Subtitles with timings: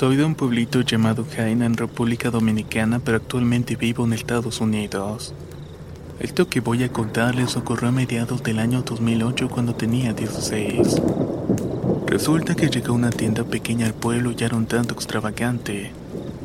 [0.00, 5.34] Soy de un pueblito llamado Jaina en República Dominicana, pero actualmente vivo en Estados Unidos.
[6.18, 11.02] Esto que voy a contarles ocurrió a mediados del año 2008 cuando tenía 16.
[12.06, 15.92] Resulta que llegué a una tienda pequeña al pueblo y era un tanto extravagante.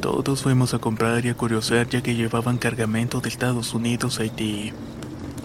[0.02, 4.24] Todos fuimos a comprar y a curiosear ya que llevaban cargamento de Estados Unidos a
[4.24, 4.74] Haití,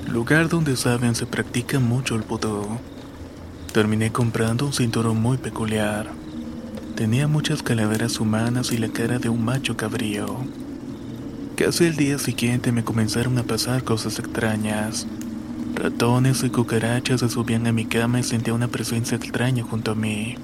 [0.08, 2.66] lugar donde saben se practica mucho el vudú.
[3.72, 6.10] Terminé comprando un cinturón muy peculiar.
[7.00, 10.36] Tenía muchas calaveras humanas y la cara de un macho cabrío.
[11.56, 15.06] Casi el día siguiente me comenzaron a pasar cosas extrañas.
[15.76, 19.94] Ratones y cucarachas se subían a mi cama y sentía una presencia extraña junto a
[19.94, 20.34] mí.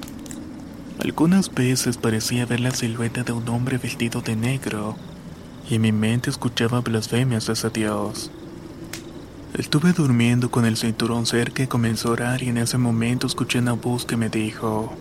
[0.98, 4.97] Algunas veces parecía ver la silueta de un hombre vestido de negro,
[5.69, 8.31] y en mi mente escuchaba blasfemias hacia Dios.
[9.59, 13.59] Estuve durmiendo con el cinturón cerca y comenzó a orar y en ese momento escuché
[13.59, 14.97] una voz que me dijo,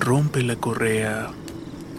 [0.00, 1.30] rompe la correa.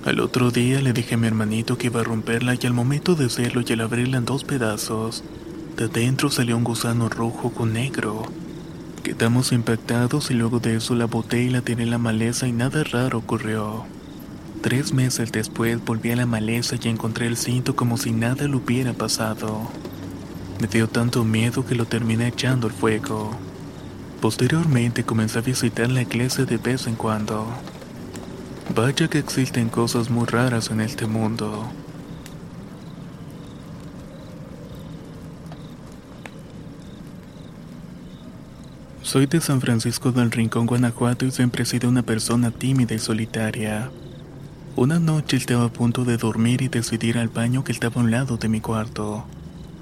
[0.03, 3.13] Al otro día le dije a mi hermanito que iba a romperla y al momento
[3.13, 5.23] de hacerlo y al abrirla en dos pedazos,
[5.77, 8.23] de dentro salió un gusano rojo con negro.
[9.03, 12.51] Quedamos impactados y luego de eso la boté y la tiré en la maleza y
[12.51, 13.85] nada raro ocurrió.
[14.61, 18.55] Tres meses después volví a la maleza y encontré el cinto como si nada le
[18.55, 19.69] hubiera pasado.
[20.59, 23.31] Me dio tanto miedo que lo terminé echando al fuego.
[24.21, 27.47] Posteriormente comencé a visitar la iglesia de vez en cuando.
[28.75, 31.69] Vaya que existen cosas muy raras en este mundo.
[39.01, 42.99] Soy de San Francisco del Rincón, Guanajuato y siempre he sido una persona tímida y
[42.99, 43.91] solitaria.
[44.77, 48.05] Una noche estaba a punto de dormir y decidí ir al baño que estaba a
[48.05, 49.25] un lado de mi cuarto.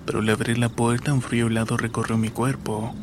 [0.08, 2.96] Pero al abrir la puerta un frío helado recorrió mi cuerpo.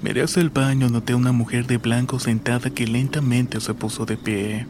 [0.00, 4.06] Miré hacia el baño, noté a una mujer de blanco sentada que lentamente se puso
[4.06, 4.66] de pie.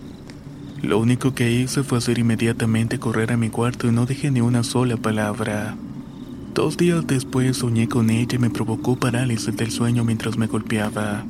[0.85, 4.43] Lo único que hice fue hacer inmediatamente correr a mi cuarto y no dejé ni
[4.43, 5.77] una sola palabra.
[6.53, 11.25] Dos días después soñé con ella y me provocó parálisis del sueño mientras me golpeaba.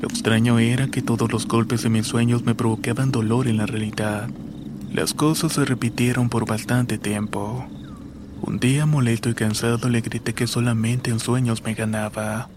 [0.00, 3.66] Lo extraño era que todos los golpes de mis sueños me provocaban dolor en la
[3.66, 4.30] realidad.
[4.92, 7.66] Las cosas se repitieron por bastante tiempo.
[8.40, 12.48] Un día molesto y cansado le grité que solamente en sueños me ganaba,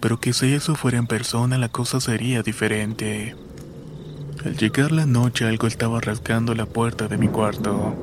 [0.00, 3.36] pero que si eso fuera en persona la cosa sería diferente.
[4.44, 7.94] Al llegar la noche algo estaba rascando la puerta de mi cuarto.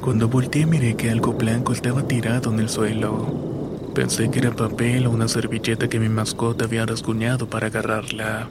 [0.00, 3.90] Cuando volteé miré que algo blanco estaba tirado en el suelo.
[3.92, 8.48] Pensé que era papel o una servilleta que mi mascota había rasguñado para agarrarla.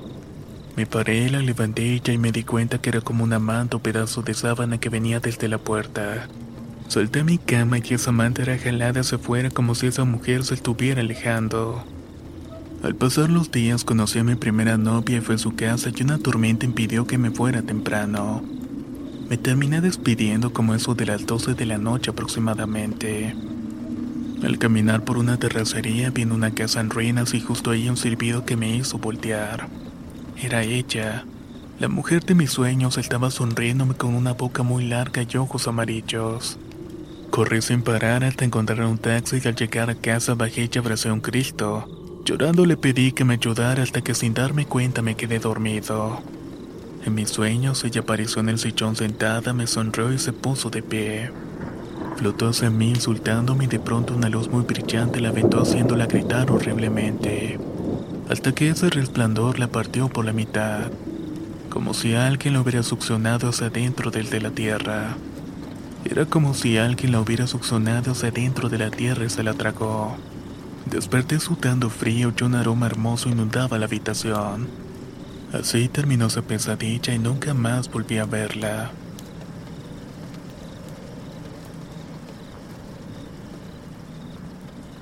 [0.76, 4.22] Me paré, la levanté y me di cuenta que era como una manta o pedazo
[4.22, 6.28] de sábana que venía desde la puerta.
[6.90, 10.56] Solté mi cama y esa manta era jalada hacia afuera como si esa mujer se
[10.56, 11.86] estuviera alejando.
[12.84, 16.02] Al pasar los días conocí a mi primera novia y fue a su casa y
[16.02, 18.42] una tormenta impidió que me fuera temprano.
[19.30, 23.36] Me terminé despidiendo como eso de las 12 de la noche aproximadamente.
[24.44, 28.46] Al caminar por una terracería vi una casa en ruinas y justo ahí un silbido
[28.46, 29.68] que me hizo voltear.
[30.42, 31.24] Era ella.
[31.80, 36.58] La mujer de mis sueños estaba sonriéndome con una boca muy larga y ojos amarillos.
[37.30, 41.10] Corrí sin parar hasta encontrar un taxi y al llegar a casa bajé y abracé
[41.10, 42.01] a un Cristo.
[42.24, 46.22] Llorando le pedí que me ayudara hasta que sin darme cuenta me quedé dormido.
[47.04, 50.84] En mis sueños ella apareció en el sillón sentada, me sonrió y se puso de
[50.84, 51.32] pie.
[52.18, 56.52] Flotó hacia mí insultándome y de pronto una luz muy brillante la aventó haciéndola gritar
[56.52, 57.60] horriblemente,
[58.30, 60.92] hasta que ese resplandor la partió por la mitad,
[61.72, 65.18] como si alguien la hubiera succionado hacia adentro del de la tierra.
[66.06, 69.56] Era como si alguien la hubiera succionado hacia adentro de la tierra y se la
[69.56, 70.18] tragó.
[70.86, 74.68] Desperté sudando frío y un aroma hermoso inundaba la habitación.
[75.54, 78.92] Así terminó esa pesadilla y nunca más volví a verla.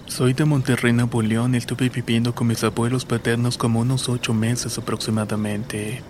[0.08, 4.34] Soy de Monterrey, Nuevo León y estuve viviendo con mis abuelos paternos como unos ocho
[4.34, 6.02] meses aproximadamente.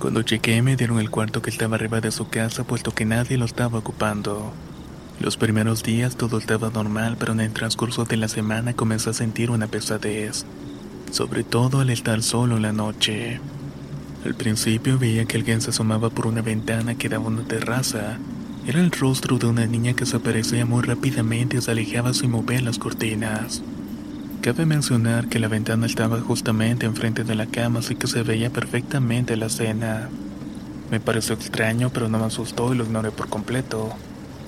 [0.00, 3.36] Cuando llegué me dieron el cuarto que estaba arriba de su casa puesto que nadie
[3.36, 4.52] lo estaba ocupando.
[5.20, 9.12] Los primeros días todo estaba normal, pero en el transcurso de la semana comencé a
[9.12, 10.46] sentir una pesadez,
[11.12, 13.38] sobre todo al estar solo en la noche.
[14.24, 18.16] Al principio veía que alguien se asomaba por una ventana que daba una terraza.
[18.66, 22.30] Era el rostro de una niña que se aparecía muy rápidamente y se alejaba sin
[22.30, 23.62] mover las cortinas.
[24.40, 28.48] Cabe mencionar que la ventana estaba justamente enfrente de la cama, así que se veía
[28.48, 30.08] perfectamente la escena.
[30.90, 33.94] Me pareció extraño, pero no me asustó y lo ignoré por completo.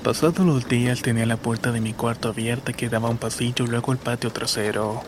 [0.04, 3.64] Pasados los días tenía la puerta de mi cuarto abierta que daba a un pasillo
[3.64, 5.00] y luego el patio trasero.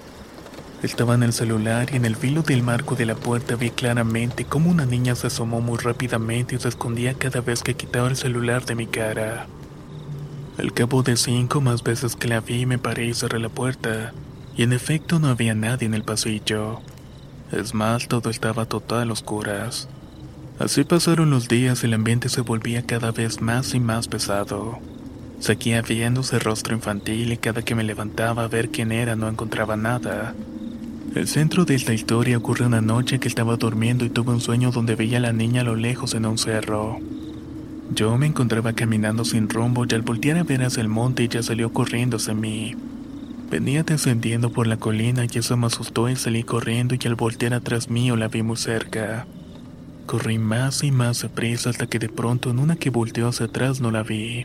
[0.84, 4.44] Estaba en el celular y en el filo del marco de la puerta vi claramente
[4.44, 8.16] cómo una niña se asomó muy rápidamente y se escondía cada vez que quitaba el
[8.16, 9.48] celular de mi cara.
[10.58, 14.12] Al cabo de cinco más veces que la vi me paré y cerré la puerta,
[14.56, 16.82] y en efecto no había nadie en el pasillo.
[17.50, 19.88] Es más, todo estaba total oscuras.
[20.58, 24.78] Así pasaron los días y el ambiente se volvía cada vez más y más pesado.
[25.40, 29.76] Seguía viéndose rostro infantil y cada que me levantaba a ver quién era no encontraba
[29.76, 30.32] nada.
[31.16, 34.70] El centro de esta historia ocurre una noche que estaba durmiendo y tuve un sueño
[34.70, 36.98] donde veía a la niña a lo lejos en un cerro.
[37.92, 41.42] Yo me encontraba caminando sin rumbo y al voltear a ver hacia el monte ella
[41.42, 42.76] salió corriendo hacia mí.
[43.50, 47.54] Venía descendiendo por la colina y eso me asustó y salí corriendo y al voltear
[47.54, 49.26] atrás mío la vi muy cerca.
[50.06, 53.80] Corrí más y más deprisa hasta que de pronto en una que volteó hacia atrás
[53.80, 54.44] no la vi.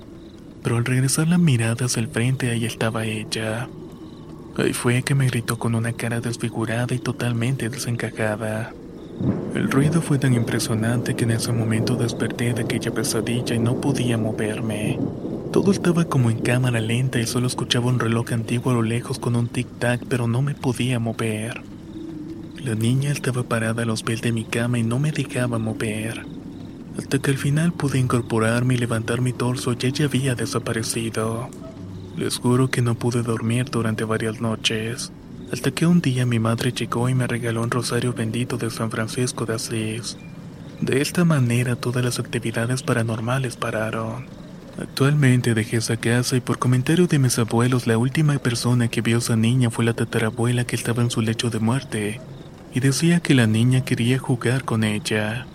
[0.63, 3.67] Pero al regresar la mirada hacia el frente ahí estaba ella.
[4.57, 8.73] Ahí fue que me gritó con una cara desfigurada y totalmente desencajada.
[9.53, 13.81] El ruido fue tan impresionante que en ese momento desperté de aquella pesadilla y no
[13.81, 14.97] podía moverme.
[15.51, 19.19] Todo estaba como en cámara lenta y solo escuchaba un reloj antiguo a lo lejos
[19.19, 21.61] con un tic-tac, pero no me podía mover.
[22.63, 26.25] La niña estaba parada a los pies de mi cama y no me dejaba mover.
[26.97, 31.47] Hasta que al final pude incorporarme y levantar mi torso y ella había desaparecido.
[32.17, 35.09] Les juro que no pude dormir durante varias noches,
[35.53, 38.91] hasta que un día mi madre llegó y me regaló un rosario bendito de San
[38.91, 40.17] Francisco de Asís.
[40.81, 44.25] De esta manera todas las actividades paranormales pararon.
[44.77, 49.15] Actualmente dejé esa casa y por comentario de mis abuelos la última persona que vio
[49.15, 52.19] a esa niña fue la tatarabuela que estaba en su lecho de muerte
[52.73, 55.45] y decía que la niña quería jugar con ella.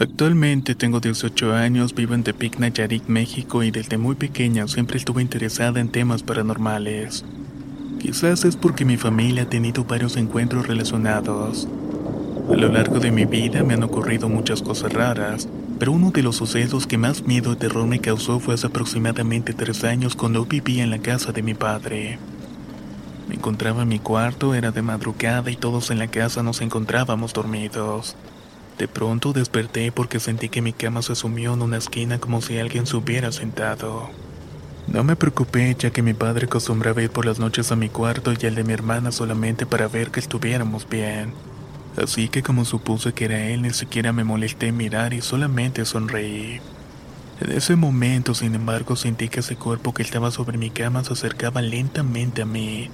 [0.00, 5.22] Actualmente tengo 18 años, vivo en Tepic, Nayarit, México y desde muy pequeña siempre estuve
[5.22, 7.24] interesada en temas paranormales.
[8.00, 11.68] Quizás es porque mi familia ha tenido varios encuentros relacionados.
[12.50, 15.48] A lo largo de mi vida me han ocurrido muchas cosas raras,
[15.84, 19.52] pero uno de los sucesos que más miedo y terror me causó fue hace aproximadamente
[19.52, 22.18] tres años cuando vivía en la casa de mi padre.
[23.28, 27.34] Me encontraba en mi cuarto, era de madrugada y todos en la casa nos encontrábamos
[27.34, 28.16] dormidos.
[28.78, 32.58] De pronto desperté porque sentí que mi cama se sumió en una esquina como si
[32.58, 34.08] alguien se hubiera sentado.
[34.86, 38.32] No me preocupé ya que mi padre acostumbraba ir por las noches a mi cuarto
[38.32, 41.34] y al de mi hermana solamente para ver que estuviéramos bien.
[41.96, 45.84] Así que como supuse que era él, ni siquiera me molesté en mirar y solamente
[45.84, 46.60] sonreí.
[47.40, 51.12] En ese momento, sin embargo, sentí que ese cuerpo que estaba sobre mi cama se
[51.12, 52.90] acercaba lentamente a mí,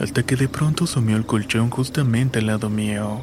[0.00, 3.20] hasta que de pronto sumió el colchón justamente al lado mío.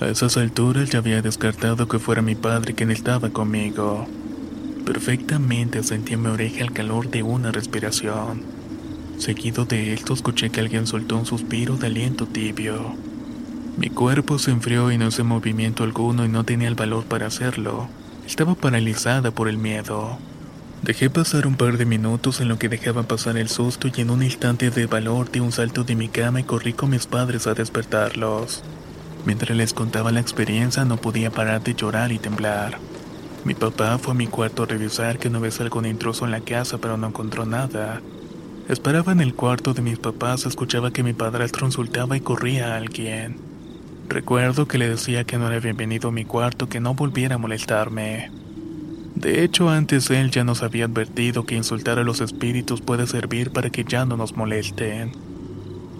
[0.00, 4.06] A esas alturas ya había descartado que fuera mi padre quien estaba conmigo.
[4.86, 8.42] Perfectamente sentí en mi oreja el calor de una respiración.
[9.18, 13.09] Seguido de esto escuché que alguien soltó un suspiro de aliento tibio.
[13.76, 17.26] Mi cuerpo se enfrió y no hice movimiento alguno y no tenía el valor para
[17.26, 17.88] hacerlo.
[18.26, 20.18] Estaba paralizada por el miedo.
[20.82, 24.10] Dejé pasar un par de minutos en lo que dejaba pasar el susto y en
[24.10, 27.46] un instante de valor di un salto de mi cama y corrí con mis padres
[27.46, 28.62] a despertarlos.
[29.26, 32.78] Mientras les contaba la experiencia no podía parar de llorar y temblar.
[33.44, 36.40] Mi papá fue a mi cuarto a revisar que no hubiese algún intruso en la
[36.40, 38.00] casa pero no encontró nada.
[38.68, 42.76] Esperaba en el cuarto de mis papás, escuchaba que mi padrastro insultaba y corría a
[42.76, 43.49] alguien.
[44.10, 47.38] Recuerdo que le decía que no era bienvenido a mi cuarto, que no volviera a
[47.38, 48.32] molestarme.
[49.14, 53.52] De hecho, antes él ya nos había advertido que insultar a los espíritus puede servir
[53.52, 55.12] para que ya no nos molesten.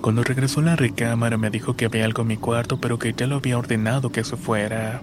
[0.00, 3.14] Cuando regresó a la recámara me dijo que había algo en mi cuarto, pero que
[3.16, 5.02] ya lo había ordenado que se fuera.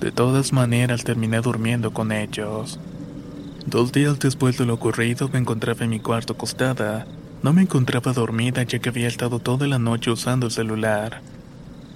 [0.00, 2.80] De todas maneras terminé durmiendo con ellos.
[3.66, 7.06] Dos días después de lo ocurrido me encontraba en mi cuarto acostada.
[7.42, 11.20] No me encontraba dormida ya que había estado toda la noche usando el celular.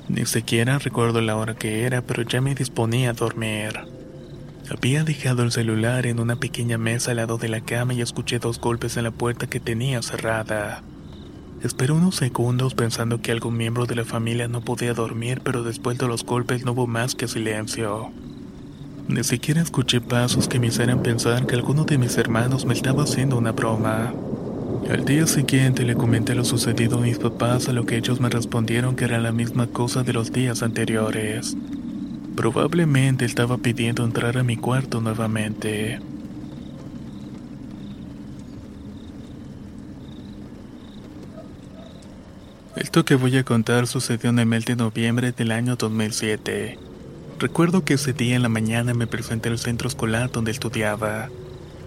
[0.09, 3.73] Ni siquiera recuerdo la hora que era, pero ya me disponía a dormir.
[4.71, 8.39] Había dejado el celular en una pequeña mesa al lado de la cama y escuché
[8.39, 10.83] dos golpes en la puerta que tenía cerrada.
[11.63, 15.99] Esperé unos segundos pensando que algún miembro de la familia no podía dormir, pero después
[15.99, 18.11] de los golpes no hubo más que silencio.
[19.09, 23.05] Ni siquiera escuché pasos que me hicieran pensar que alguno de mis hermanos me estaba
[23.05, 24.13] haciendo una broma.
[24.91, 28.29] Al día siguiente le comenté lo sucedido a mis papás, a lo que ellos me
[28.29, 31.57] respondieron que era la misma cosa de los días anteriores.
[32.37, 35.99] Probablemente estaba pidiendo entrar a mi cuarto nuevamente.
[42.77, 46.79] Esto que voy a contar sucedió en el mes de noviembre del año 2007.
[47.41, 51.29] Recuerdo que ese día en la mañana me presenté al centro escolar donde estudiaba.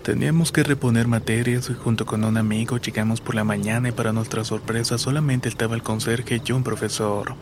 [0.10, 4.12] Teníamos que reponer materias y junto con un amigo llegamos por la mañana y para
[4.12, 7.36] nuestra sorpresa solamente estaba el conserje y un profesor.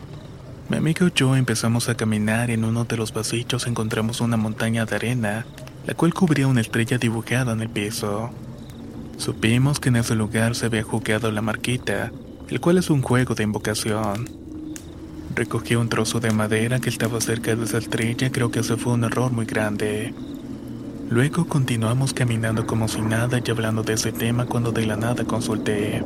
[0.68, 4.36] Mi amigo y yo empezamos a caminar y en uno de los pasillos encontramos una
[4.36, 5.46] montaña de arena,
[5.86, 8.32] la cual cubría una estrella dibujada en el piso.
[9.16, 12.12] Supimos que en ese lugar se había jugado la marquita,
[12.50, 14.28] el cual es un juego de invocación.
[15.34, 18.92] Recogí un trozo de madera que estaba cerca de esa estrella creo que ese fue
[18.92, 20.12] un error muy grande.
[21.10, 25.24] Luego continuamos caminando como si nada y hablando de ese tema cuando de la nada
[25.24, 26.02] consulté.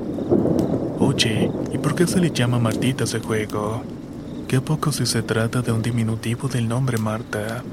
[1.00, 3.82] Oye, ¿y por qué se le llama Martita ese juego?
[4.46, 7.64] ¿Qué a poco si se trata de un diminutivo del nombre Marta?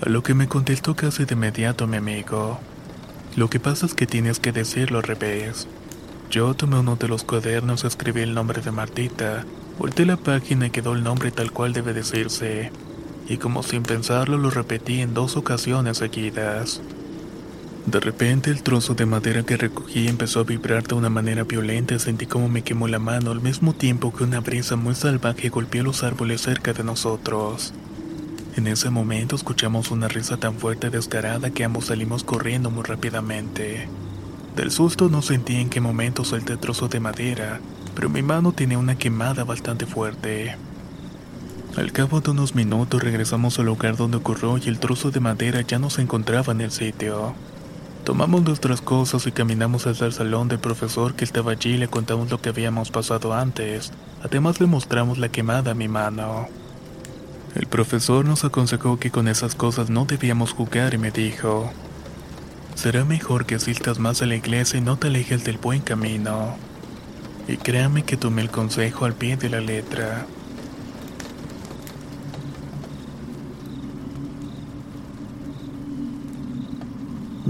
[0.00, 2.60] A lo que me contestó casi de inmediato mi amigo.
[3.34, 5.66] Lo que pasa es que tienes que decirlo al revés.
[6.30, 9.44] Yo tomé uno de los cuadernos, escribí el nombre de Martita,
[9.76, 12.70] volteé la página y quedó el nombre tal cual debe decirse,
[13.30, 16.82] y como sin pensarlo lo repetí en dos ocasiones seguidas.
[17.86, 21.94] De repente el trozo de madera que recogí empezó a vibrar de una manera violenta
[21.94, 25.48] y sentí como me quemó la mano al mismo tiempo que una brisa muy salvaje
[25.48, 27.72] golpeó los árboles cerca de nosotros.
[28.56, 32.82] En ese momento escuchamos una risa tan fuerte y descarada que ambos salimos corriendo muy
[32.82, 33.88] rápidamente.
[34.56, 37.60] Del susto no sentí en qué momento solté el trozo de madera,
[37.94, 40.56] pero mi mano tenía una quemada bastante fuerte.
[41.76, 45.60] Al cabo de unos minutos regresamos al lugar donde ocurrió y el trozo de madera
[45.60, 47.32] ya no se encontraba en el sitio.
[48.04, 51.86] Tomamos nuestras cosas y caminamos hasta el salón del profesor que estaba allí y le
[51.86, 53.92] contamos lo que habíamos pasado antes.
[54.22, 56.48] Además le mostramos la quemada a mi mano.
[57.54, 61.70] El profesor nos aconsejó que con esas cosas no debíamos jugar y me dijo,
[62.74, 66.56] será mejor que asistas más a la iglesia y no te alejes del buen camino.
[67.46, 70.26] Y créame que tomé el consejo al pie de la letra.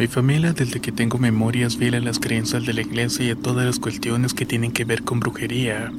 [0.01, 3.31] Mi familia desde que tengo memoria es fiel a las creencias de la iglesia y
[3.33, 5.93] a todas las cuestiones que tienen que ver con brujería,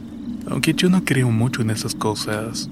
[0.49, 2.67] aunque yo no creo mucho en esas cosas.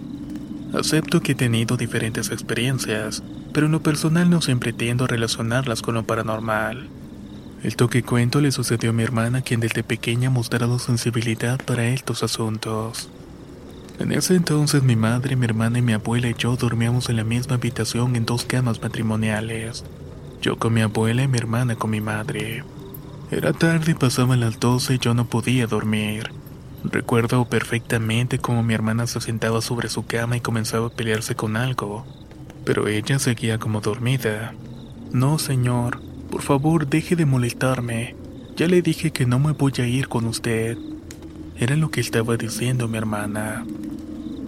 [0.74, 3.22] Acepto que he tenido diferentes experiencias,
[3.54, 6.90] pero en lo personal no siempre tiendo a relacionarlas con lo paranormal.
[7.62, 11.90] El toque cuento le sucedió a mi hermana quien desde pequeña ha mostrado sensibilidad para
[11.90, 13.08] estos asuntos.
[14.00, 17.24] En ese entonces mi madre, mi hermana y mi abuela y yo dormíamos en la
[17.24, 19.84] misma habitación en dos camas matrimoniales.
[20.42, 22.64] Yo con mi abuela y mi hermana con mi madre.
[23.30, 26.32] Era tarde y pasaban las doce y yo no podía dormir.
[26.84, 31.58] Recuerdo perfectamente cómo mi hermana se sentaba sobre su cama y comenzaba a pelearse con
[31.58, 32.06] algo,
[32.64, 34.54] pero ella seguía como dormida.
[35.12, 36.00] No, señor,
[36.32, 38.16] por favor deje de molestarme.
[38.56, 40.78] Ya le dije que no me voy a ir con usted.
[41.58, 43.66] Era lo que estaba diciendo mi hermana.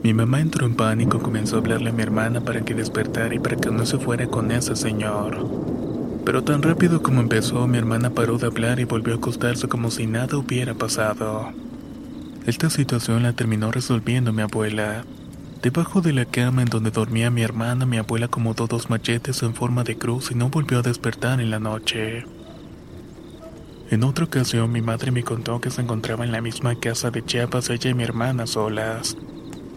[0.03, 3.35] Mi mamá entró en pánico y comenzó a hablarle a mi hermana para que despertara
[3.35, 5.80] y para que no se fuera con ese señor.
[6.25, 9.89] Pero tan rápido como empezó, mi hermana paró de hablar y volvió a acostarse como
[9.89, 11.51] si nada hubiera pasado.
[12.45, 15.03] Esta situación la terminó resolviendo mi abuela.
[15.61, 19.53] Debajo de la cama en donde dormía mi hermana, mi abuela acomodó dos machetes en
[19.53, 22.25] forma de cruz y no volvió a despertar en la noche.
[23.91, 27.23] En otra ocasión, mi madre me contó que se encontraba en la misma casa de
[27.23, 29.17] Chiapas ella y mi hermana solas.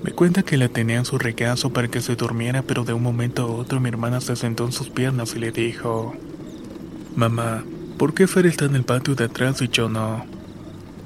[0.03, 3.03] Me cuenta que la tenía en su regazo para que se durmiera, pero de un
[3.03, 6.15] momento a otro mi hermana se sentó en sus piernas y le dijo,
[7.16, 7.62] Mamá,
[7.97, 10.26] ¿por qué Fer está en el patio de atrás y yo no?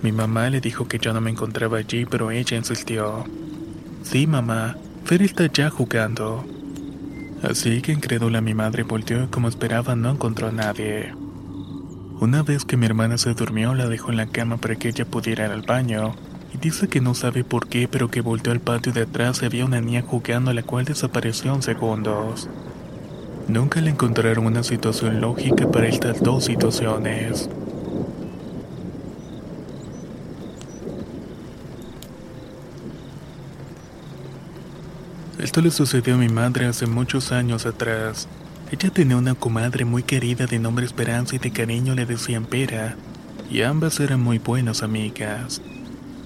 [0.03, 3.25] Mi mamá le dijo que yo no me encontraba allí, pero ella insistió.
[4.05, 6.47] Sí, mamá, Fer está ya jugando.
[7.43, 11.13] Así que incrédula mi madre volteó y como esperaba no encontró a nadie.
[12.21, 15.05] Una vez que mi hermana se durmió, la dejó en la cama para que ella
[15.05, 16.15] pudiera ir al baño,
[16.55, 19.45] y dice que no sabe por qué, pero que volteó al patio de atrás y
[19.45, 22.49] había una niña jugando, la cual desapareció en segundos.
[23.49, 27.49] Nunca le encontraron una situación lógica para estas dos situaciones.
[35.39, 38.29] Esto le sucedió a mi madre hace muchos años atrás.
[38.71, 42.97] Ella tenía una comadre muy querida de nombre Esperanza y de cariño le decían Pera,
[43.49, 45.63] y ambas eran muy buenas amigas.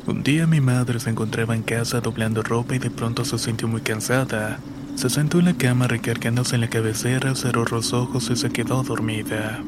[0.09, 3.69] Un día mi madre se encontraba en casa doblando ropa y de pronto se sintió
[3.69, 4.59] muy cansada.
[4.97, 8.83] Se sentó en la cama recargándose en la cabecera, cerró los ojos y se quedó
[8.83, 9.61] dormida.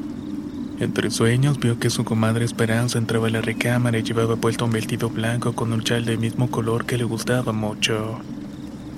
[0.81, 4.73] Entre sueños vio que su comadre Esperanza entraba a la recámara y llevaba puesto un
[4.73, 8.21] vestido blanco con un chal del mismo color que le gustaba mucho.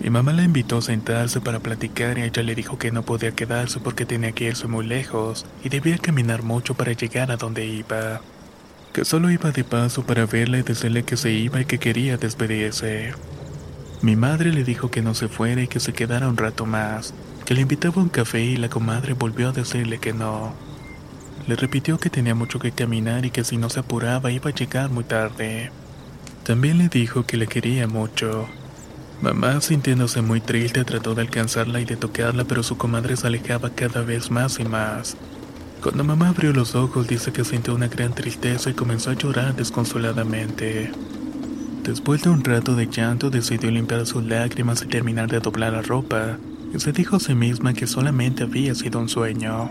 [0.00, 3.32] Mi mamá la invitó a sentarse para platicar y ella le dijo que no podía
[3.32, 7.66] quedarse porque tenía que irse muy lejos y debía caminar mucho para llegar a donde
[7.66, 8.20] iba.
[8.92, 12.16] Que solo iba de paso para verla y decirle que se iba y que quería
[12.16, 13.12] despedirse.
[14.02, 17.14] Mi madre le dijo que no se fuera y que se quedara un rato más,
[17.46, 20.52] que le invitaba un café y la comadre volvió a decirle que no.
[21.46, 24.54] Le repitió que tenía mucho que caminar y que si no se apuraba iba a
[24.54, 25.70] llegar muy tarde.
[26.44, 28.46] También le dijo que le quería mucho.
[29.22, 33.70] Mamá, sintiéndose muy triste, trató de alcanzarla y de tocarla, pero su comadre se alejaba
[33.70, 35.16] cada vez más y más.
[35.82, 39.56] Cuando mamá abrió los ojos, dice que sintió una gran tristeza y comenzó a llorar
[39.56, 40.92] desconsoladamente.
[41.86, 45.82] Después de un rato de llanto, decidió limpiar sus lágrimas y terminar de doblar la
[45.82, 46.36] ropa,
[46.74, 49.70] y se dijo a sí misma que solamente había sido un sueño.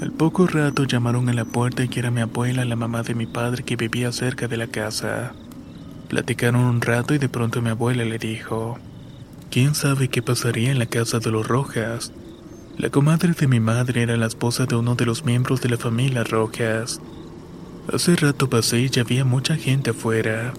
[0.00, 3.14] Al poco rato llamaron a la puerta y que era mi abuela, la mamá de
[3.14, 5.34] mi padre que vivía cerca de la casa.
[6.08, 8.78] Platicaron un rato y de pronto mi abuela le dijo,
[9.50, 12.10] ¿quién sabe qué pasaría en la casa de los Rojas?
[12.78, 15.76] La comadre de mi madre era la esposa de uno de los miembros de la
[15.76, 17.02] familia Rojas.
[17.92, 20.54] Hace rato pasé y ya había mucha gente afuera.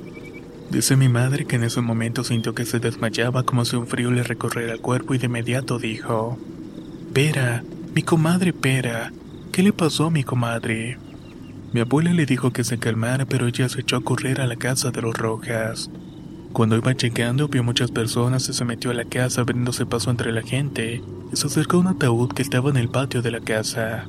[0.71, 4.11] Dice mi madre que en ese momento sintió que se desmayaba como si un frío
[4.11, 6.38] le recorriera el cuerpo y de inmediato dijo,
[7.13, 9.11] Pera, mi comadre Pera,
[9.51, 10.97] ¿Qué le pasó a mi comadre?
[11.73, 14.55] Mi abuela le dijo que se calmara, pero ella se echó a correr a la
[14.55, 15.89] casa de los Rojas.
[16.53, 20.31] Cuando iba llegando, vio muchas personas y se metió a la casa abriéndose paso entre
[20.31, 21.01] la gente,
[21.33, 24.07] y se acercó a un ataúd que estaba en el patio de la casa.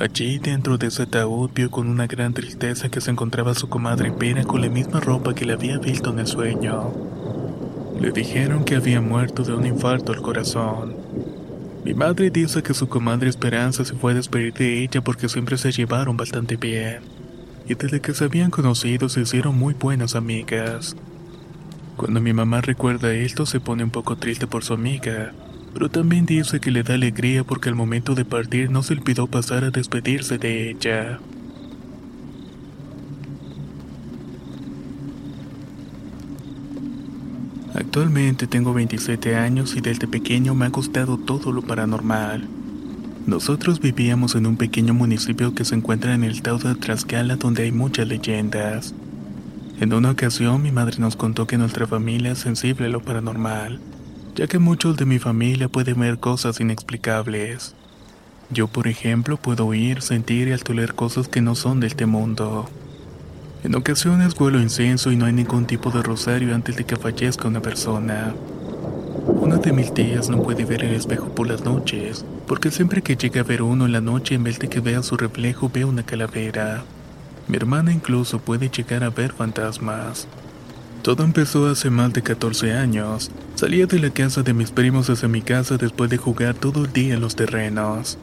[0.00, 4.10] Allí, dentro de ese ataúd, vio con una gran tristeza que se encontraba su comadre
[4.10, 6.94] Pera con la misma ropa que le había visto en el sueño.
[8.00, 10.96] Le dijeron que había muerto de un infarto al corazón.
[11.84, 15.58] Mi madre dice que su comadre Esperanza se fue a despedir de ella porque siempre
[15.58, 17.00] se llevaron bastante bien.
[17.68, 20.96] Y desde que se habían conocido se hicieron muy buenas amigas.
[21.98, 25.32] Cuando mi mamá recuerda esto se pone un poco triste por su amiga,
[25.72, 29.26] pero también dice que le da alegría porque al momento de partir no se olvidó
[29.26, 31.18] pasar a despedirse de ella.
[37.74, 42.46] Actualmente tengo 27 años y desde pequeño me ha gustado todo lo paranormal.
[43.26, 47.62] Nosotros vivíamos en un pequeño municipio que se encuentra en el estado de Tlaxcala donde
[47.62, 48.94] hay muchas leyendas.
[49.80, 53.80] En una ocasión mi madre nos contó que nuestra familia es sensible a lo paranormal,
[54.34, 57.74] ya que muchos de mi familia pueden ver cosas inexplicables.
[58.50, 62.68] Yo, por ejemplo, puedo oír, sentir y altoler cosas que no son de este mundo.
[63.64, 67.48] En ocasiones huelo incenso y no hay ningún tipo de rosario antes de que fallezca
[67.48, 68.34] una persona.
[69.26, 73.16] Una de mis tías no puede ver el espejo por las noches, porque siempre que
[73.16, 75.84] llega a ver uno en la noche en vez de que vea su reflejo ve
[75.84, 76.82] una calavera.
[77.48, 80.26] Mi hermana incluso puede llegar a ver fantasmas.
[81.02, 83.32] Todo empezó hace más de 14 años.
[83.56, 86.92] Salía de la casa de mis primos hacia mi casa después de jugar todo el
[86.92, 88.18] día en los terrenos.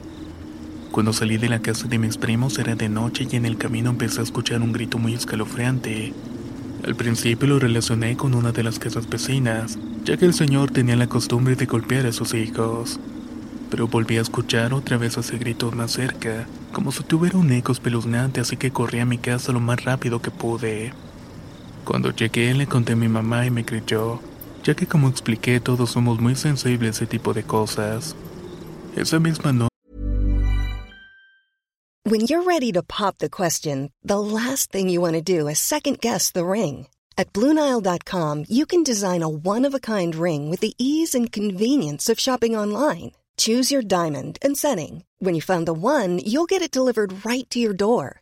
[0.89, 3.89] Cuando salí de la casa de mis primos era de noche y en el camino
[3.89, 6.13] empecé a escuchar un grito muy escalofriante.
[6.85, 10.95] Al principio lo relacioné con una de las casas vecinas, ya que el señor tenía
[10.95, 12.97] la costumbre de golpear a sus hijos.
[13.69, 17.73] Pero volví a escuchar otra vez ese grito más cerca, como si tuviera un eco
[17.73, 20.93] espeluznante, así que corrí a mi casa lo más rápido que pude.
[21.89, 24.19] Cuando llegué le conté a mi mamá y me creyó,
[24.63, 28.15] ya que como expliqué todos somos muy sensibles a ese tipo de cosas.
[28.95, 29.67] Esa misma
[32.03, 35.57] When you're ready to pop the question, the last thing you want to do is
[35.57, 36.85] second guess the ring.
[37.17, 41.31] At Bluenile.com, you can design a one of a kind ring with the ease and
[41.31, 43.13] convenience of shopping online.
[43.37, 45.05] Choose your diamond and setting.
[45.17, 48.21] When you find the one, you'll get it delivered right to your door.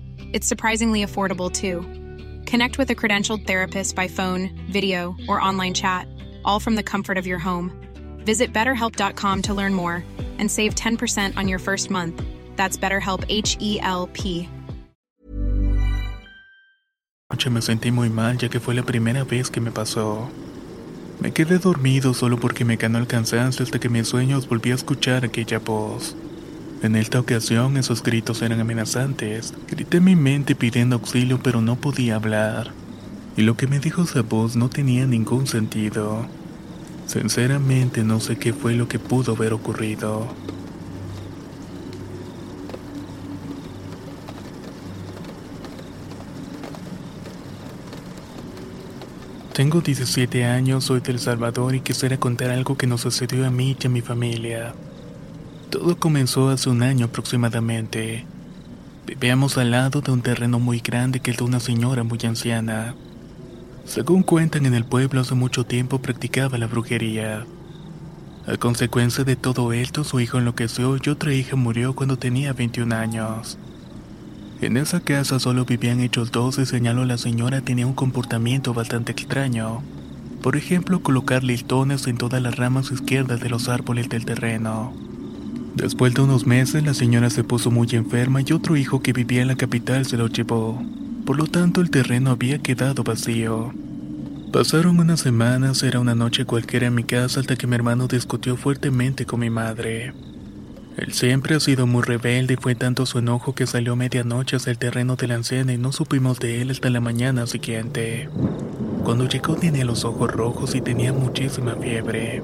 [0.33, 1.81] It's surprisingly affordable too.
[2.49, 6.07] Connect with a credentialed therapist by phone, video, or online chat,
[6.45, 7.71] all from the comfort of your home.
[8.25, 10.03] Visit betterhelp.com to learn more
[10.39, 12.23] and save 10% on your first month.
[12.55, 14.49] That's BetterHelp H E L P.
[17.29, 20.29] Noche me sentí muy mal ya que fue la primera vez que me pasó.
[21.21, 24.75] Me quedé dormido solo porque me ganó el cansancio hasta que mis sueños volví a
[24.75, 26.15] escuchar aquella voz.
[26.83, 29.53] En esta ocasión esos gritos eran amenazantes.
[29.69, 32.71] Grité en mi mente pidiendo auxilio pero no podía hablar.
[33.37, 36.25] Y lo que me dijo esa voz no tenía ningún sentido.
[37.05, 40.27] Sinceramente no sé qué fue lo que pudo haber ocurrido.
[49.53, 53.77] Tengo 17 años, soy del Salvador y quisiera contar algo que nos sucedió a mí
[53.79, 54.73] y a mi familia.
[55.71, 58.25] Todo comenzó hace un año aproximadamente.
[59.07, 62.93] Vivíamos al lado de un terreno muy grande que es de una señora muy anciana.
[63.85, 67.45] Según cuentan en el pueblo hace mucho tiempo practicaba la brujería.
[68.47, 72.93] A consecuencia de todo esto, su hijo enloqueció y otra hija murió cuando tenía 21
[72.93, 73.57] años.
[74.59, 79.13] En esa casa solo vivían ellos dos y señaló la señora tenía un comportamiento bastante
[79.13, 79.81] extraño.
[80.41, 85.10] Por ejemplo, colocar listones en todas las ramas izquierdas de los árboles del terreno.
[85.75, 89.41] Después de unos meses, la señora se puso muy enferma y otro hijo que vivía
[89.41, 90.81] en la capital se lo llevó.
[91.25, 93.73] Por lo tanto, el terreno había quedado vacío.
[94.51, 98.57] Pasaron unas semanas, era una noche cualquiera en mi casa hasta que mi hermano discutió
[98.57, 100.13] fuertemente con mi madre.
[100.97, 104.71] Él siempre ha sido muy rebelde y fue tanto su enojo que salió medianoche hacia
[104.71, 108.27] el terreno de la anciana y no supimos de él hasta la mañana siguiente.
[109.05, 112.43] Cuando llegó tenía los ojos rojos y tenía muchísima fiebre.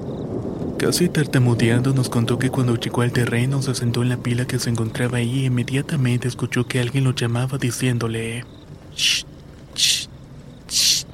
[0.78, 4.60] Casi tartamudeando nos contó que cuando llegó al terreno se sentó en la pila que
[4.60, 8.44] se encontraba ahí e inmediatamente escuchó que alguien lo llamaba diciéndole
[8.94, 9.24] shh,
[9.74, 10.08] shh,
[10.68, 11.04] shh.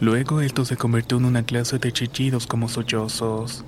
[0.00, 3.64] Luego esto se convirtió en una clase de chillidos como sollozos.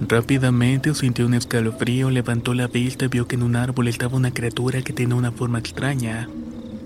[0.00, 4.32] Rápidamente sintió un escalofrío, levantó la vista y vio que en un árbol estaba una
[4.32, 6.28] criatura que tenía una forma extraña.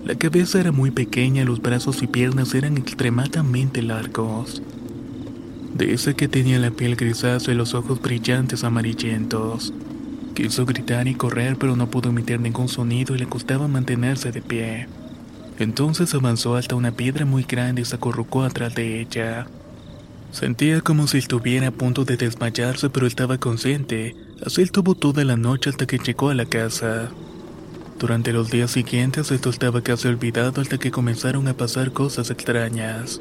[0.03, 4.63] La cabeza era muy pequeña, los brazos y piernas eran extremadamente largos.
[5.73, 9.73] De ese que tenía la piel grisácea y los ojos brillantes amarillentos.
[10.33, 14.41] Quiso gritar y correr, pero no pudo emitir ningún sonido y le costaba mantenerse de
[14.41, 14.87] pie.
[15.59, 19.47] Entonces avanzó hasta una piedra muy grande y se acurrucó atrás de ella.
[20.31, 24.15] Sentía como si estuviera a punto de desmayarse, pero estaba consciente.
[24.45, 27.09] Así estuvo toda la noche hasta que llegó a la casa.
[27.99, 33.19] Durante los días siguientes esto estaba casi olvidado hasta que comenzaron a pasar cosas extrañas.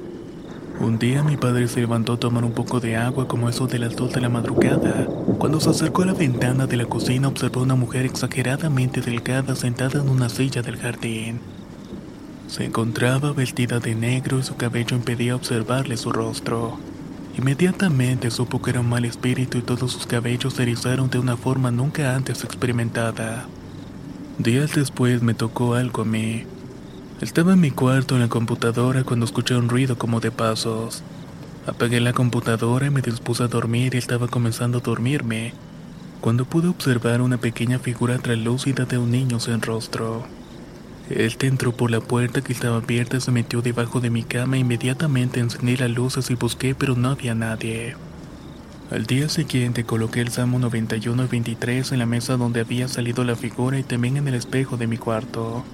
[0.80, 3.80] Un día mi padre se levantó a tomar un poco de agua como eso de
[3.80, 5.08] las dos de la madrugada.
[5.38, 9.56] Cuando se acercó a la ventana de la cocina observó a una mujer exageradamente delgada
[9.56, 11.40] sentada en una silla del jardín.
[12.46, 16.78] Se encontraba vestida de negro y su cabello impedía observarle su rostro.
[17.36, 21.36] Inmediatamente supo que era un mal espíritu y todos sus cabellos se erizaron de una
[21.36, 23.46] forma nunca antes experimentada.
[24.38, 26.44] Días después me tocó algo a mí.
[27.20, 31.02] Estaba en mi cuarto en la computadora cuando escuché un ruido como de pasos.
[31.66, 35.52] Apagué la computadora y me dispuse a dormir y estaba comenzando a dormirme,
[36.20, 40.28] cuando pude observar una pequeña figura translúcida de un niño sin rostro.
[41.10, 44.56] Él entró por la puerta que estaba abierta y se metió debajo de mi cama.
[44.56, 47.96] Inmediatamente encendí las luces y busqué, pero no había nadie.
[48.92, 53.24] Al día siguiente coloqué el Salmo 91 y 23 en la mesa donde había salido
[53.24, 55.64] la figura y también en el espejo de mi cuarto.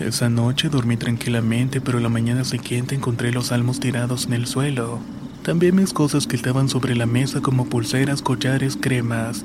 [0.00, 4.98] Esa noche dormí tranquilamente, pero la mañana siguiente encontré los salmos tirados en el suelo.
[5.44, 9.44] También mis cosas que estaban sobre la mesa como pulseras, collares, cremas.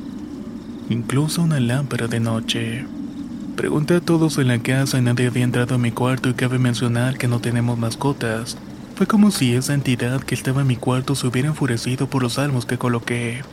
[0.90, 2.86] Incluso una lámpara de noche.
[3.56, 6.58] Pregunté a todos en la casa y nadie había entrado a mi cuarto y cabe
[6.58, 8.58] mencionar que no tenemos mascotas.
[8.96, 12.34] Fue como si esa entidad que estaba en mi cuarto se hubiera enfurecido por los
[12.34, 13.44] salmos que coloqué.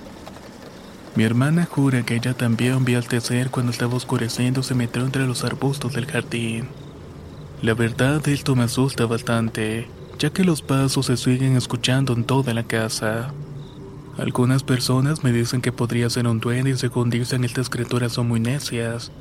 [1.14, 5.26] Mi hermana jura que ella también vio al tercer cuando estaba oscureciendo se metió entre
[5.26, 6.68] los arbustos del jardín.
[7.60, 12.52] La verdad esto me asusta bastante, ya que los pasos se siguen escuchando en toda
[12.54, 13.36] la casa.
[14.16, 18.28] Algunas personas me dicen que podría ser un duende y según dicen estas criaturas son
[18.28, 19.12] muy necias,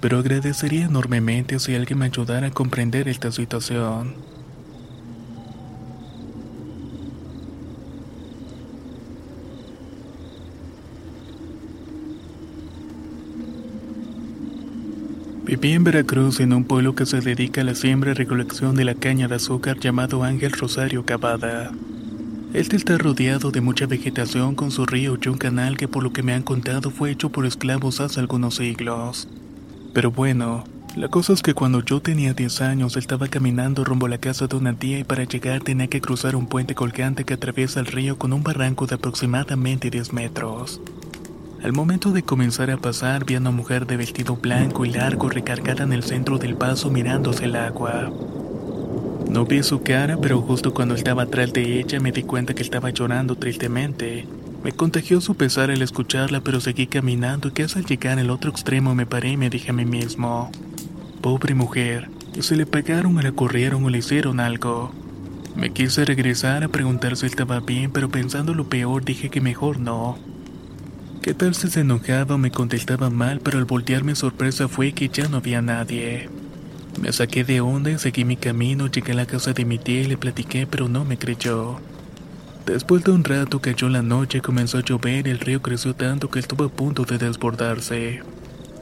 [0.00, 4.18] pero agradecería enormemente si alguien me ayudara a comprender esta situación.
[15.54, 18.84] Viví en Veracruz en un pueblo que se dedica a la siembra y recolección de
[18.84, 21.70] la caña de azúcar llamado Ángel Rosario Cavada.
[22.52, 26.12] Este está rodeado de mucha vegetación con su río y un canal que por lo
[26.12, 29.28] que me han contado fue hecho por esclavos hace algunos siglos.
[29.92, 30.64] Pero bueno,
[30.96, 34.48] la cosa es que cuando yo tenía 10 años estaba caminando rumbo a la casa
[34.48, 37.86] de una tía y para llegar tenía que cruzar un puente colgante que atraviesa el
[37.86, 40.80] río con un barranco de aproximadamente 10 metros.
[41.64, 45.30] Al momento de comenzar a pasar vi a una mujer de vestido blanco y largo
[45.30, 48.12] recargada en el centro del paso mirándose el agua.
[49.30, 52.62] No vi su cara, pero justo cuando estaba atrás de ella me di cuenta que
[52.62, 54.28] estaba llorando tristemente.
[54.62, 58.50] Me contagió su pesar al escucharla, pero seguí caminando y casi al llegar al otro
[58.50, 60.52] extremo me paré y me dije a mí mismo,
[61.22, 64.92] pobre mujer, se le pegaron o la corrieron o le hicieron algo.
[65.56, 69.80] Me quise regresar a preguntar si estaba bien, pero pensando lo peor dije que mejor
[69.80, 70.18] no.
[71.24, 75.26] ¿Qué tal se enojaba me contestaba mal, pero al voltear mi sorpresa fue que ya
[75.26, 76.28] no había nadie?
[77.00, 80.02] Me saqué de onda y seguí mi camino, llegué a la casa de mi tía
[80.02, 81.80] y le platiqué, pero no me creyó.
[82.66, 86.28] Después de un rato cayó la noche, comenzó a llover y el río creció tanto
[86.28, 88.20] que estuvo a punto de desbordarse.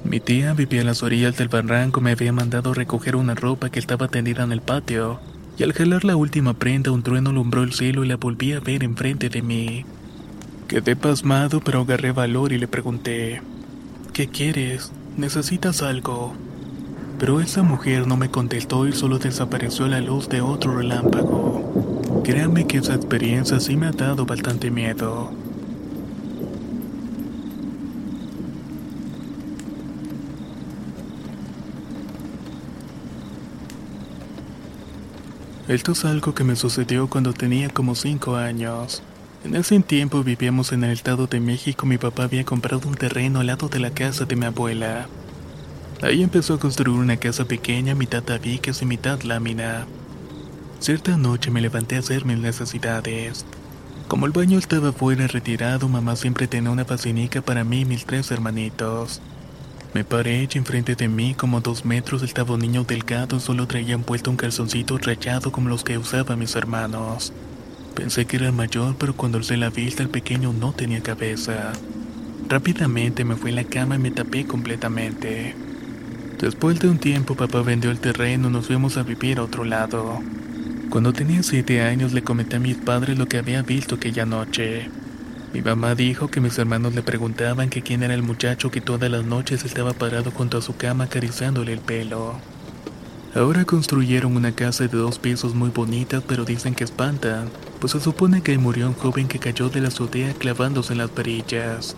[0.02, 3.78] Mi tía vivía a las orillas del barranco, me había mandado recoger una ropa que
[3.78, 5.20] estaba tendida en el patio,
[5.58, 8.58] y al jalar la última prenda un trueno alumbró el cielo y la volví a
[8.58, 9.86] ver enfrente de mí.
[10.72, 13.42] Quedé pasmado, pero agarré valor y le pregunté,
[14.14, 14.90] ¿qué quieres?
[15.18, 16.32] ¿Necesitas algo?
[17.18, 22.22] Pero esa mujer no me contestó y solo desapareció a la luz de otro relámpago.
[22.24, 25.30] Créanme que esa experiencia sí me ha dado bastante miedo.
[35.68, 39.02] Esto es algo que me sucedió cuando tenía como 5 años.
[39.44, 41.84] En ese tiempo vivíamos en el estado de México.
[41.84, 45.08] Mi papá había comprado un terreno al lado de la casa de mi abuela.
[46.00, 49.86] Ahí empezó a construir una casa pequeña, mitad tabiques y mitad lámina.
[50.78, 53.44] Cierta noche me levanté a hacer mis necesidades.
[54.06, 58.06] Como el baño estaba fuera retirado, mamá siempre tenía una facinica para mí y mis
[58.06, 59.20] tres hermanitos.
[59.92, 63.98] Me paré y enfrente de mí, como dos metros, estaba un niño delgado, solo traía
[63.98, 67.32] puesto un calzoncito rayado como los que usaban mis hermanos.
[67.94, 71.72] Pensé que era mayor, pero cuando alcé la vista el pequeño no tenía cabeza.
[72.48, 75.54] Rápidamente me fui a la cama y me tapé completamente.
[76.38, 79.64] Después de un tiempo papá vendió el terreno y nos fuimos a vivir a otro
[79.64, 80.20] lado.
[80.90, 84.90] Cuando tenía siete años le comenté a mis padres lo que había visto aquella noche.
[85.52, 89.10] Mi mamá dijo que mis hermanos le preguntaban que quién era el muchacho que todas
[89.10, 92.36] las noches estaba parado junto a su cama acariciándole el pelo.
[93.34, 97.48] Ahora construyeron una casa de dos pisos muy bonita, pero dicen que espantan,
[97.82, 101.10] pues se supone que murió un joven que cayó de la azotea clavándose en las
[101.10, 101.96] perillas.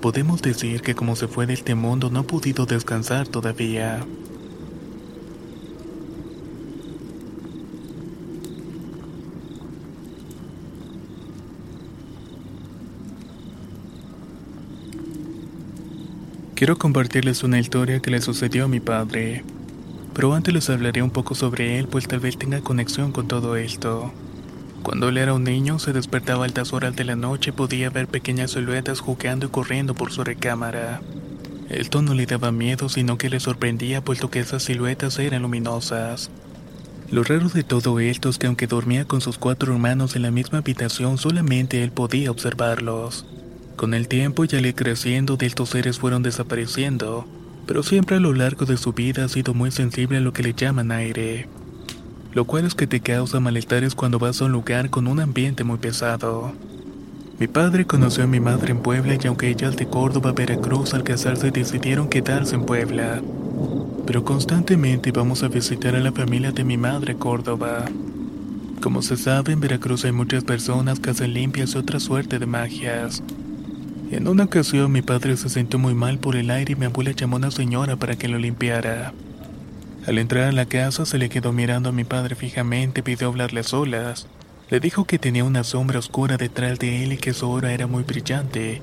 [0.00, 4.06] Podemos decir que como se fue de este mundo no ha podido descansar todavía.
[16.54, 19.42] Quiero compartirles una historia que le sucedió a mi padre.
[20.14, 23.56] Pero antes les hablaré un poco sobre él, pues tal vez tenga conexión con todo
[23.56, 24.12] esto.
[24.82, 27.88] Cuando él era un niño, se despertaba a altas horas de la noche y podía
[27.90, 31.00] ver pequeñas siluetas jugando y corriendo por su recámara.
[31.68, 36.30] Esto no le daba miedo, sino que le sorprendía, puesto que esas siluetas eran luminosas.
[37.10, 40.30] Lo raro de todo esto es que aunque dormía con sus cuatro hermanos en la
[40.30, 43.24] misma habitación, solamente él podía observarlos.
[43.76, 47.26] Con el tiempo y al ir creciendo, de estos seres fueron desapareciendo,
[47.66, 50.42] pero siempre a lo largo de su vida ha sido muy sensible a lo que
[50.42, 51.48] le llaman aire.
[52.34, 55.64] Lo cual es que te causa malestares cuando vas a un lugar con un ambiente
[55.64, 56.52] muy pesado.
[57.38, 60.94] Mi padre conoció a mi madre en Puebla y aunque ella es de Córdoba, Veracruz,
[60.94, 63.20] al casarse decidieron quedarse en Puebla.
[64.06, 67.84] Pero constantemente íbamos a visitar a la familia de mi madre Córdoba.
[68.80, 72.46] Como se sabe, en Veracruz hay muchas personas que hacen limpias y otra suerte de
[72.46, 73.22] magias.
[74.10, 77.12] En una ocasión mi padre se sintió muy mal por el aire y mi abuela
[77.12, 79.12] llamó a una señora para que lo limpiara.
[80.06, 83.60] Al entrar a la casa se le quedó mirando a mi padre fijamente, pidió hablarle
[83.60, 84.26] a solas.
[84.68, 87.86] Le dijo que tenía una sombra oscura detrás de él y que su hora era
[87.86, 88.82] muy brillante,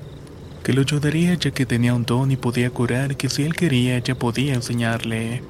[0.62, 3.96] que lo ayudaría ya que tenía un don y podía curar, que si él quería
[3.96, 5.42] ella podía enseñarle.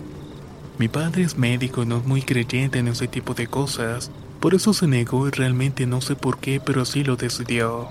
[0.79, 4.55] Mi padre es médico y no es muy creyente en ese tipo de cosas, por
[4.55, 7.89] eso se negó y realmente no sé por qué, pero así lo decidió.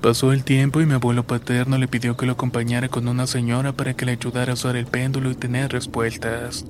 [0.00, 3.72] Pasó el tiempo y mi abuelo paterno le pidió que lo acompañara con una señora
[3.72, 6.64] para que le ayudara a usar el péndulo y tener respuestas.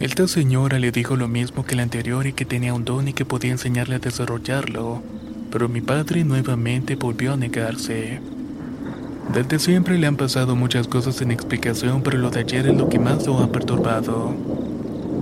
[0.00, 3.12] Esta señora le dijo lo mismo que la anterior y que tenía un don y
[3.12, 5.02] que podía enseñarle a desarrollarlo,
[5.50, 8.20] pero mi padre nuevamente volvió a negarse.
[9.32, 12.88] Desde siempre le han pasado muchas cosas sin explicación, pero lo de ayer es lo
[12.88, 14.34] que más lo ha perturbado.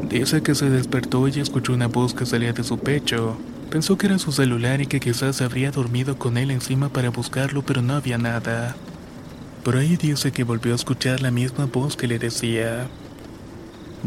[0.09, 3.37] Dice que se despertó y escuchó una voz que salía de su pecho,
[3.70, 7.62] Pensó que era su celular y que quizás habría dormido con él encima para buscarlo,
[7.62, 8.74] pero no había nada.
[9.62, 12.88] Por ahí dice que volvió a escuchar la misma voz que le decía,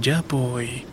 [0.01, 0.85] Ya voy.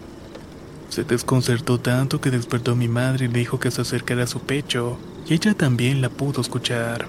[0.90, 4.26] Se desconcertó tanto que despertó a mi madre y le dijo que se acercara a
[4.26, 7.06] su pecho, y ella también la pudo escuchar.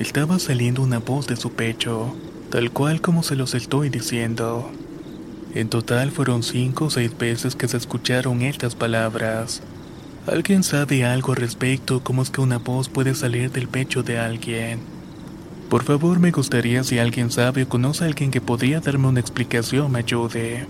[0.00, 2.14] estaba saliendo una voz de su pecho,
[2.50, 4.70] tal cual como se lo estoy diciendo.
[5.54, 9.62] En total fueron cinco o seis veces que se escucharon estas palabras.
[10.26, 14.18] ¿Alguien sabe algo al respecto cómo es que una voz puede salir del pecho de
[14.18, 14.80] alguien?
[15.70, 19.20] Por favor, me gustaría si alguien sabe o conoce a alguien que podría darme una
[19.20, 20.66] explicación me ayude.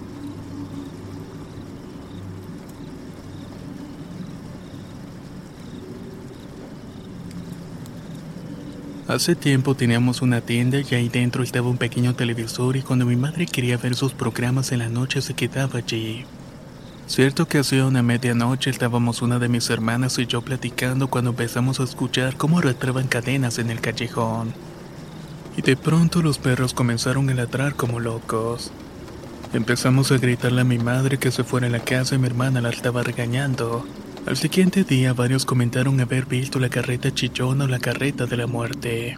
[9.08, 13.14] Hace tiempo teníamos una tienda y ahí dentro estaba un pequeño televisor y cuando mi
[13.14, 16.24] madre quería ver sus programas en la noche se quedaba allí.
[17.06, 21.78] Cierto que hacía una medianoche estábamos una de mis hermanas y yo platicando cuando empezamos
[21.78, 24.52] a escuchar cómo arrastraban cadenas en el callejón.
[25.56, 28.72] Y de pronto los perros comenzaron a ladrar como locos.
[29.52, 32.60] Empezamos a gritarle a mi madre que se fuera a la casa y mi hermana
[32.60, 33.86] la estaba regañando.
[34.26, 38.48] Al siguiente día varios comentaron haber visto la carreta chillona o la carreta de la
[38.48, 39.16] muerte.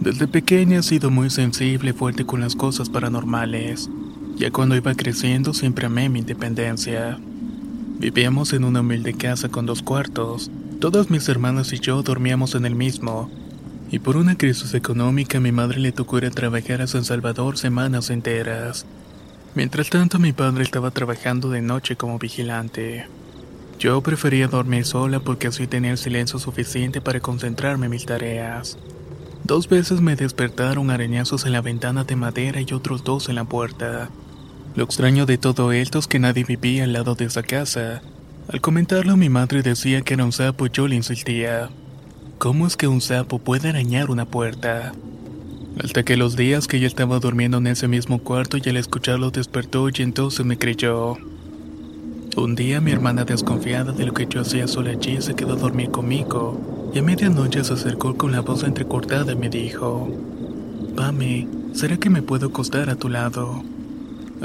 [0.00, 3.90] Desde pequeña he sido muy sensible y fuerte con las cosas paranormales.
[4.36, 7.18] Ya cuando iba creciendo siempre amé mi independencia.
[7.98, 10.50] Vivíamos en una humilde casa con dos cuartos.
[10.80, 13.30] Todas mis hermanas y yo dormíamos en el mismo.
[13.90, 17.58] Y por una crisis económica mi madre le tocó ir a trabajar a San Salvador
[17.58, 18.86] semanas enteras.
[19.54, 23.04] Mientras tanto mi padre estaba trabajando de noche como vigilante.
[23.80, 28.76] Yo prefería dormir sola porque así tenía el silencio suficiente para concentrarme en mis tareas.
[29.44, 33.44] Dos veces me despertaron arañazos en la ventana de madera y otros dos en la
[33.44, 34.10] puerta.
[34.76, 38.02] Lo extraño de todo esto es que nadie vivía al lado de esa casa.
[38.48, 41.70] Al comentarlo mi madre decía que era un sapo y yo le insistía.
[42.36, 44.92] ¿Cómo es que un sapo puede arañar una puerta?
[45.82, 49.30] Hasta que los días que yo estaba durmiendo en ese mismo cuarto y al escucharlo
[49.30, 51.16] despertó y entonces me creyó.
[52.36, 55.56] Un día mi hermana desconfiada de lo que yo hacía sola allí se quedó a
[55.56, 60.08] dormir conmigo y a medianoche se acercó con la voz entrecortada y me dijo,
[60.94, 63.64] Pame, ¿será que me puedo acostar a tu lado?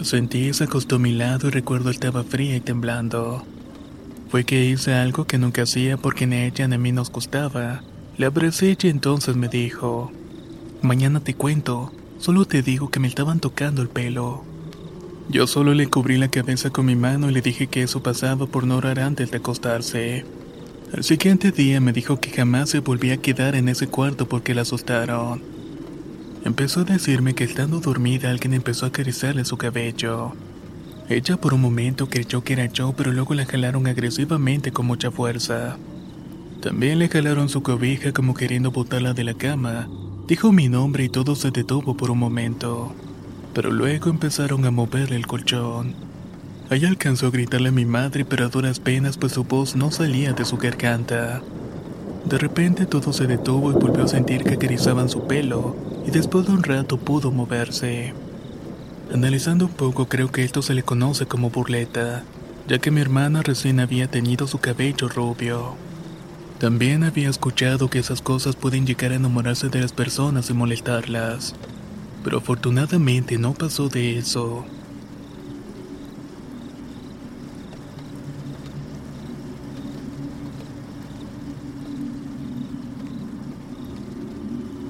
[0.01, 3.43] Sentí se acostó a mi lado y recuerdo estaba fría y temblando.
[4.29, 7.83] Fue que hice algo que nunca hacía porque ni ella ni a mí nos gustaba.
[8.17, 10.11] Le abracé y entonces me dijo,
[10.81, 14.43] Mañana te cuento, solo te digo que me estaban tocando el pelo.
[15.27, 18.45] Yo solo le cubrí la cabeza con mi mano y le dije que eso pasaba
[18.45, 20.23] por no orar antes de acostarse.
[20.93, 24.53] Al siguiente día me dijo que jamás se volvía a quedar en ese cuarto porque
[24.53, 25.41] la asustaron.
[26.45, 30.33] Empezó a decirme que estando dormida alguien empezó a acariciarle su cabello.
[31.09, 35.09] Ella por un momento creyó que era yo, pero luego la jalaron agresivamente con mucha
[35.09, 35.77] fuerza.
[36.61, 39.89] También le jalaron su cobija como queriendo botarla de la cama.
[40.27, 42.95] Dijo mi nombre y todo se detuvo por un momento
[43.55, 45.95] pero luego empezaron a moverle el colchón.
[46.69, 49.91] Ella alcanzó a gritarle a mi madre, pero a duras penas, pues su voz no
[49.91, 51.41] salía de su garganta.
[52.25, 55.73] De repente todo se detuvo y volvió a sentir que acarizaban su pelo,
[56.05, 58.13] y después de un rato pudo moverse.
[59.13, 62.23] Analizando un poco, creo que esto se le conoce como burleta,
[62.67, 65.75] ya que mi hermana recién había tenido su cabello rubio.
[66.59, 71.55] También había escuchado que esas cosas pueden llegar a enamorarse de las personas y molestarlas
[72.25, 74.65] pero afortunadamente no pasó de eso.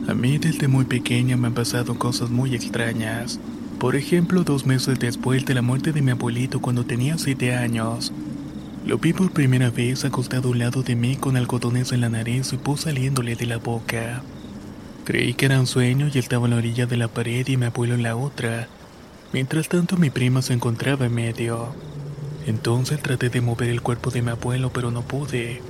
[0.07, 3.37] A mí desde muy pequeña me han pasado cosas muy extrañas.
[3.79, 8.13] Por ejemplo, dos meses después de la muerte de mi abuelito cuando tenía siete años,
[8.85, 12.07] lo vi por primera vez acostado a un lado de mí con algodones en la
[12.07, 14.23] nariz y pus saliéndole de la boca.
[15.05, 17.67] Creí que era un sueño y estaba en la orilla de la pared y mi
[17.67, 18.67] abuelo en la otra.
[19.33, 21.75] Mientras tanto mi prima se encontraba en medio.
[22.47, 25.61] Entonces traté de mover el cuerpo de mi abuelo pero no pude.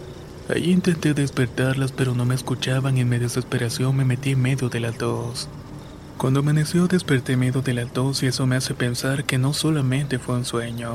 [0.47, 4.69] Allí intenté despertarlas pero no me escuchaban y en mi desesperación me metí en medio
[4.69, 5.49] de las dos.
[6.17, 9.51] Cuando amaneció desperté en medio de las dos y eso me hace pensar que no
[9.51, 10.93] solamente fue un sueño.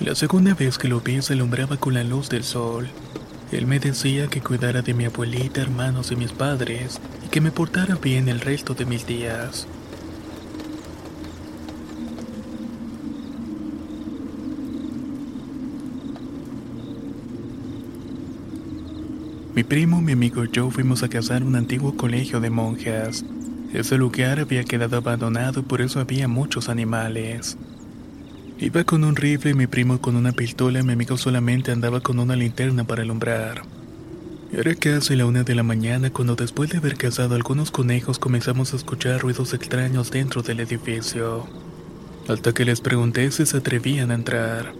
[0.00, 2.88] La segunda vez que lo vi se alumbraba con la luz del sol.
[3.54, 7.52] Él me decía que cuidara de mi abuelita, hermanos y mis padres, y que me
[7.52, 9.68] portara bien el resto de mis días.
[19.54, 23.24] Mi primo, mi amigo y yo fuimos a cazar un antiguo colegio de monjas.
[23.72, 27.56] Ese lugar había quedado abandonado y por eso había muchos animales.
[28.64, 32.18] Iba con un rifle y mi primo con una pistola mi amigo solamente andaba con
[32.18, 33.60] una linterna para alumbrar.
[34.54, 38.72] Era casi la una de la mañana cuando después de haber cazado algunos conejos comenzamos
[38.72, 41.46] a escuchar ruidos extraños dentro del edificio.
[42.26, 44.72] Hasta que les pregunté si se atrevían a entrar.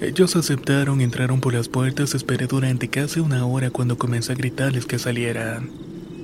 [0.00, 4.86] Ellos aceptaron, entraron por las puertas, esperé durante casi una hora cuando comencé a gritarles
[4.86, 5.68] que salieran.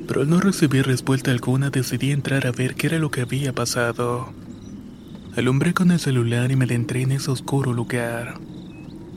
[0.07, 3.53] Pero al no recibir respuesta alguna decidí entrar a ver qué era lo que había
[3.53, 4.33] pasado.
[5.37, 8.39] Alumbré con el celular y me adentré en ese oscuro lugar.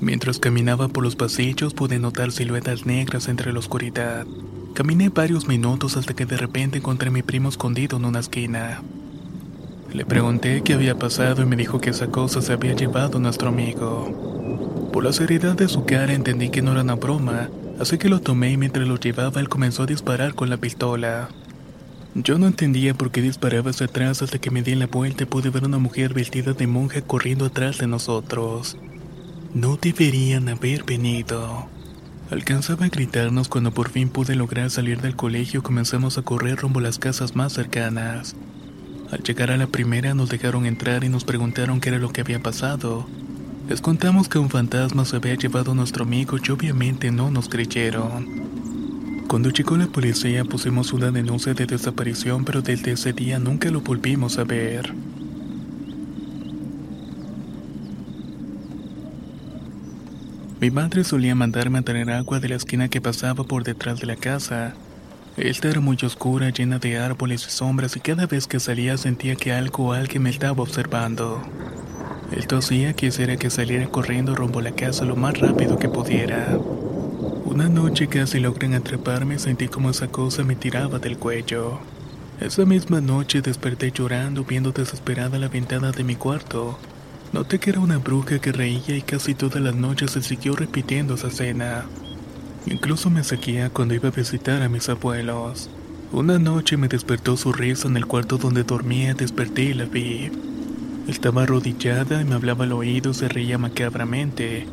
[0.01, 4.27] Mientras caminaba por los pasillos pude notar siluetas negras entre la oscuridad.
[4.73, 8.81] Caminé varios minutos hasta que de repente encontré a mi primo escondido en una esquina.
[9.93, 13.21] Le pregunté qué había pasado y me dijo que esa cosa se había llevado a
[13.21, 14.89] nuestro amigo.
[14.91, 17.49] Por la seriedad de su cara entendí que no era una broma,
[17.79, 21.29] así que lo tomé y mientras lo llevaba él comenzó a disparar con la pistola.
[22.15, 25.51] Yo no entendía por qué disparaba hacia atrás hasta que me di la vuelta pude
[25.51, 28.77] ver una mujer vestida de monja corriendo atrás de nosotros.
[29.53, 31.67] No deberían haber venido.
[32.31, 36.57] Alcanzaba a gritarnos cuando por fin pude lograr salir del colegio y comenzamos a correr
[36.57, 38.35] rumbo a las casas más cercanas.
[39.11, 42.21] Al llegar a la primera nos dejaron entrar y nos preguntaron qué era lo que
[42.21, 43.07] había pasado.
[43.67, 47.49] Les contamos que un fantasma se había llevado a nuestro amigo y obviamente no nos
[47.49, 48.58] creyeron.
[49.29, 53.81] Cuando llegó la policía pusimos una denuncia de desaparición pero desde ese día nunca lo
[53.81, 54.91] volvimos a ver.
[60.59, 64.07] Mi madre solía mandarme a traer agua de la esquina que pasaba por detrás de
[64.07, 64.73] la casa.
[65.37, 69.35] Esta era muy oscura, llena de árboles y sombras y cada vez que salía sentía
[69.35, 71.39] que algo o alguien me estaba observando.
[72.35, 75.87] Esto hacía que quisiera que saliera corriendo rumbo a la casa lo más rápido que
[75.87, 76.57] pudiera.
[77.49, 81.79] Una noche casi logran atraparme sentí como esa cosa me tiraba del cuello.
[82.39, 86.77] Esa misma noche desperté llorando viendo desesperada la ventana de mi cuarto.
[87.33, 91.15] Noté que era una bruja que reía y casi todas las noches se siguió repitiendo
[91.15, 91.85] esa escena.
[92.67, 95.71] Incluso me seguía cuando iba a visitar a mis abuelos.
[96.11, 100.29] Una noche me despertó su risa en el cuarto donde dormía, desperté y la vi.
[101.07, 104.67] Estaba arrodillada y me hablaba al oído, se reía macabramente.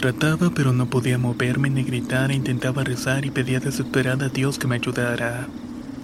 [0.00, 4.58] Trataba pero no podía moverme ni gritar e intentaba rezar y pedía desesperada a Dios
[4.58, 5.46] que me ayudara,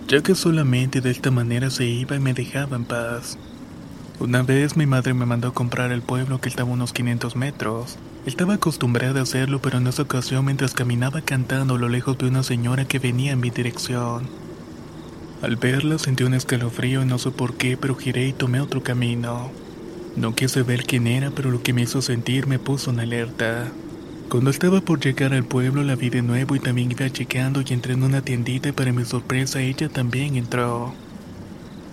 [0.06, 3.38] ya que solamente de esta manera se iba y me dejaba en paz.
[4.20, 7.36] Una vez mi madre me mandó a comprar el pueblo que estaba a unos 500
[7.36, 7.96] metros.
[8.26, 12.26] Estaba acostumbrada a hacerlo, pero en esa ocasión mientras caminaba cantando a lo lejos vi
[12.26, 14.28] una señora que venía en mi dirección.
[15.40, 18.82] Al verla sentí un escalofrío y no sé por qué, pero giré y tomé otro
[18.82, 19.50] camino.
[20.16, 23.72] No quise ver quién era, pero lo que me hizo sentir me puso en alerta.
[24.28, 27.72] Cuando estaba por llegar al pueblo la vi de nuevo y también iba chequeando y
[27.72, 30.92] entré en una tiendita y para mi sorpresa ella también entró.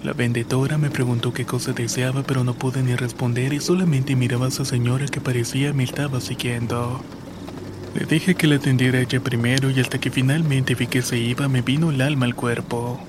[0.03, 4.47] La vendedora me preguntó qué cosa deseaba, pero no pude ni responder y solamente miraba
[4.47, 7.05] a esa señora que parecía me estaba siguiendo.
[7.93, 11.47] Le dije que la atendiera ella primero y hasta que finalmente vi que se iba
[11.47, 12.99] me vino el alma al cuerpo.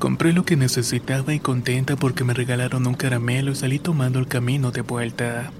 [0.00, 4.26] Compré lo que necesitaba y contenta porque me regalaron un caramelo y salí tomando el
[4.26, 5.52] camino de vuelta.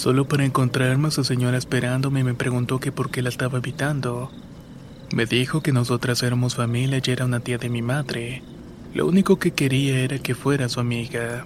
[0.00, 4.30] Solo para encontrarme a esa señora esperándome me preguntó que por qué la estaba evitando.
[5.12, 8.42] Me dijo que nosotras éramos familia y era una tía de mi madre.
[8.94, 11.44] Lo único que quería era que fuera su amiga.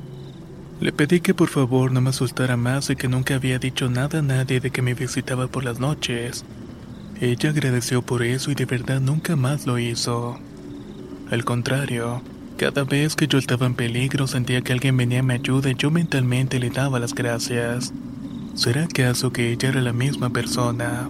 [0.78, 4.20] Le pedí que por favor no me asustara más y que nunca había dicho nada
[4.20, 6.44] a nadie de que me visitaba por las noches.
[7.20, 10.38] Ella agradeció por eso y de verdad nunca más lo hizo.
[11.28, 12.22] Al contrario,
[12.56, 15.74] cada vez que yo estaba en peligro sentía que alguien venía a mi ayuda y
[15.74, 17.92] yo mentalmente le daba las gracias.
[18.54, 21.08] ¿Será acaso que ella era la misma persona?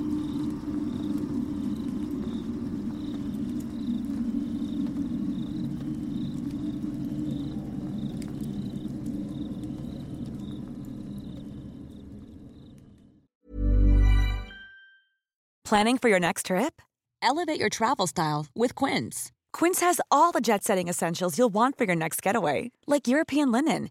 [15.64, 16.80] Planning for your next trip?
[17.20, 19.32] Elevate your travel style with Quince.
[19.52, 23.50] Quince has all the jet setting essentials you'll want for your next getaway, like European
[23.50, 23.90] linen,